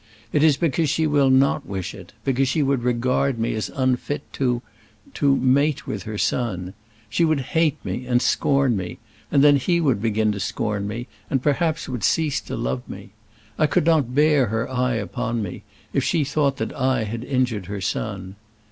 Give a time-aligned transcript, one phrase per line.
[0.33, 4.23] It is because she will not wish it; because she would regard me as unfit
[4.33, 4.63] to
[5.13, 6.73] to to mate with her son.
[7.07, 8.97] She would hate me, and scorn me;
[9.31, 13.11] and then he would begin to scorn me, and perhaps would cease to love me.
[13.59, 15.61] I could not bear her eye upon me,
[15.93, 18.37] if she thought that I had injured her son.